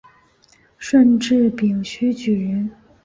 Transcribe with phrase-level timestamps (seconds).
[0.79, 2.71] 顺治丙戌举人。